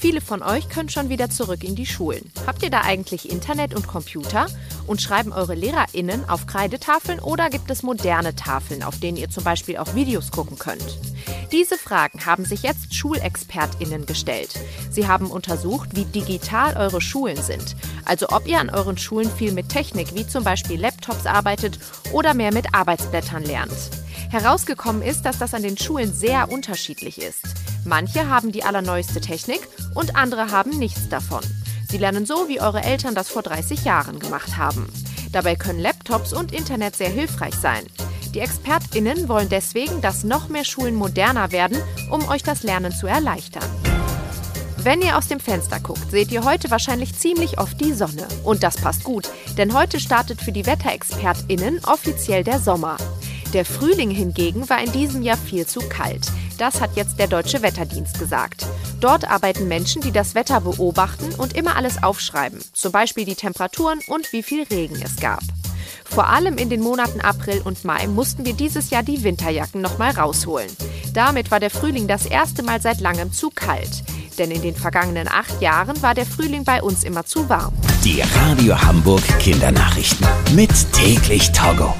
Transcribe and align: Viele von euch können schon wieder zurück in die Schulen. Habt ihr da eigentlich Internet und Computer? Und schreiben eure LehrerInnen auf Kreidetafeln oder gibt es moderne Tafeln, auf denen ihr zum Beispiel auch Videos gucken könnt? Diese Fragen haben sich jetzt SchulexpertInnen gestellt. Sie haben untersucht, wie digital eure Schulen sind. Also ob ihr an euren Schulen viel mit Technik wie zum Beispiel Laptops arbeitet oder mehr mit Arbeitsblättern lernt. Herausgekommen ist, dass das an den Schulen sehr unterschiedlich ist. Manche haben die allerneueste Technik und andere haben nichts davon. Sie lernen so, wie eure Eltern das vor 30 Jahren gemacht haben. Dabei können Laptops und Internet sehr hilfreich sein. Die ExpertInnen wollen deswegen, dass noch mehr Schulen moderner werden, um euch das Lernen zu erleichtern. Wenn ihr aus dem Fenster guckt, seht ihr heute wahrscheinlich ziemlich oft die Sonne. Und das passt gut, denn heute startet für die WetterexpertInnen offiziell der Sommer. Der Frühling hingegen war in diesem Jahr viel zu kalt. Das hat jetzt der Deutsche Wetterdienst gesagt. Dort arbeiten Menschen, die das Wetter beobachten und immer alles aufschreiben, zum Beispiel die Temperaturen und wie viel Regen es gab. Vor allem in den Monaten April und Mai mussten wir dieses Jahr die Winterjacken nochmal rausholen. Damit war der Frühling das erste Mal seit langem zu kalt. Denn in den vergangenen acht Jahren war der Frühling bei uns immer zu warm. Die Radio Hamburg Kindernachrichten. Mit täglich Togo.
Viele 0.00 0.20
von 0.20 0.44
euch 0.44 0.68
können 0.68 0.88
schon 0.88 1.08
wieder 1.08 1.28
zurück 1.28 1.64
in 1.64 1.74
die 1.74 1.84
Schulen. 1.84 2.30
Habt 2.46 2.62
ihr 2.62 2.70
da 2.70 2.82
eigentlich 2.82 3.28
Internet 3.28 3.74
und 3.74 3.88
Computer? 3.88 4.46
Und 4.86 5.02
schreiben 5.02 5.32
eure 5.32 5.56
LehrerInnen 5.56 6.28
auf 6.28 6.46
Kreidetafeln 6.46 7.18
oder 7.18 7.50
gibt 7.50 7.68
es 7.68 7.82
moderne 7.82 8.36
Tafeln, 8.36 8.84
auf 8.84 9.00
denen 9.00 9.18
ihr 9.18 9.28
zum 9.28 9.42
Beispiel 9.42 9.76
auch 9.76 9.96
Videos 9.96 10.30
gucken 10.30 10.56
könnt? 10.56 10.98
Diese 11.50 11.76
Fragen 11.76 12.24
haben 12.24 12.44
sich 12.44 12.62
jetzt 12.62 12.94
SchulexpertInnen 12.94 14.06
gestellt. 14.06 14.60
Sie 14.88 15.08
haben 15.08 15.32
untersucht, 15.32 15.90
wie 15.94 16.04
digital 16.04 16.76
eure 16.76 17.00
Schulen 17.00 17.42
sind. 17.42 17.74
Also 18.04 18.28
ob 18.28 18.46
ihr 18.46 18.60
an 18.60 18.70
euren 18.70 18.98
Schulen 18.98 19.30
viel 19.30 19.50
mit 19.50 19.68
Technik 19.68 20.14
wie 20.14 20.26
zum 20.26 20.44
Beispiel 20.44 20.80
Laptops 20.80 21.26
arbeitet 21.26 21.80
oder 22.12 22.34
mehr 22.34 22.54
mit 22.54 22.72
Arbeitsblättern 22.72 23.42
lernt. 23.42 23.74
Herausgekommen 24.30 25.02
ist, 25.02 25.22
dass 25.22 25.38
das 25.38 25.54
an 25.54 25.62
den 25.62 25.76
Schulen 25.76 26.12
sehr 26.12 26.52
unterschiedlich 26.52 27.20
ist. 27.20 27.42
Manche 27.88 28.28
haben 28.28 28.52
die 28.52 28.64
allerneueste 28.64 29.18
Technik 29.18 29.66
und 29.94 30.14
andere 30.14 30.50
haben 30.50 30.78
nichts 30.78 31.08
davon. 31.08 31.40
Sie 31.88 31.96
lernen 31.96 32.26
so, 32.26 32.46
wie 32.46 32.60
eure 32.60 32.82
Eltern 32.82 33.14
das 33.14 33.30
vor 33.30 33.42
30 33.42 33.82
Jahren 33.84 34.18
gemacht 34.18 34.58
haben. 34.58 34.86
Dabei 35.32 35.56
können 35.56 35.80
Laptops 35.80 36.34
und 36.34 36.52
Internet 36.52 36.96
sehr 36.96 37.08
hilfreich 37.08 37.54
sein. 37.54 37.86
Die 38.34 38.40
ExpertInnen 38.40 39.30
wollen 39.30 39.48
deswegen, 39.48 40.02
dass 40.02 40.22
noch 40.22 40.50
mehr 40.50 40.64
Schulen 40.64 40.96
moderner 40.96 41.50
werden, 41.50 41.78
um 42.10 42.28
euch 42.28 42.42
das 42.42 42.62
Lernen 42.62 42.92
zu 42.92 43.06
erleichtern. 43.06 43.64
Wenn 44.76 45.00
ihr 45.00 45.16
aus 45.16 45.28
dem 45.28 45.40
Fenster 45.40 45.80
guckt, 45.80 46.10
seht 46.10 46.30
ihr 46.30 46.44
heute 46.44 46.70
wahrscheinlich 46.70 47.14
ziemlich 47.18 47.58
oft 47.58 47.80
die 47.80 47.94
Sonne. 47.94 48.28
Und 48.44 48.64
das 48.64 48.76
passt 48.76 49.02
gut, 49.02 49.30
denn 49.56 49.72
heute 49.72 49.98
startet 49.98 50.42
für 50.42 50.52
die 50.52 50.66
WetterexpertInnen 50.66 51.82
offiziell 51.86 52.44
der 52.44 52.60
Sommer. 52.60 52.98
Der 53.54 53.64
Frühling 53.64 54.10
hingegen 54.10 54.68
war 54.68 54.82
in 54.82 54.92
diesem 54.92 55.22
Jahr 55.22 55.38
viel 55.38 55.66
zu 55.66 55.80
kalt. 55.80 56.30
Das 56.58 56.80
hat 56.80 56.96
jetzt 56.96 57.18
der 57.18 57.28
Deutsche 57.28 57.62
Wetterdienst 57.62 58.18
gesagt. 58.18 58.66
Dort 59.00 59.30
arbeiten 59.30 59.68
Menschen, 59.68 60.02
die 60.02 60.10
das 60.10 60.34
Wetter 60.34 60.60
beobachten 60.60 61.32
und 61.38 61.56
immer 61.56 61.76
alles 61.76 62.02
aufschreiben, 62.02 62.60
zum 62.72 62.90
Beispiel 62.92 63.24
die 63.24 63.36
Temperaturen 63.36 64.00
und 64.08 64.32
wie 64.32 64.42
viel 64.42 64.64
Regen 64.64 65.00
es 65.00 65.16
gab. 65.16 65.40
Vor 66.04 66.28
allem 66.28 66.56
in 66.56 66.68
den 66.68 66.80
Monaten 66.80 67.20
April 67.20 67.62
und 67.64 67.84
Mai 67.84 68.06
mussten 68.08 68.44
wir 68.44 68.54
dieses 68.54 68.90
Jahr 68.90 69.02
die 69.02 69.22
Winterjacken 69.22 69.80
nochmal 69.80 70.10
rausholen. 70.10 70.70
Damit 71.14 71.50
war 71.50 71.60
der 71.60 71.70
Frühling 71.70 72.08
das 72.08 72.26
erste 72.26 72.62
Mal 72.62 72.80
seit 72.80 73.00
langem 73.00 73.32
zu 73.32 73.50
kalt. 73.50 74.02
Denn 74.38 74.50
in 74.50 74.62
den 74.62 74.74
vergangenen 74.74 75.28
acht 75.28 75.60
Jahren 75.60 76.00
war 76.02 76.14
der 76.14 76.26
Frühling 76.26 76.64
bei 76.64 76.82
uns 76.82 77.04
immer 77.04 77.24
zu 77.24 77.48
warm. 77.48 77.74
Die 78.04 78.22
Radio 78.22 78.80
Hamburg 78.80 79.22
Kindernachrichten. 79.38 80.26
Mit 80.54 80.70
täglich 80.92 81.52
Togo. 81.52 81.94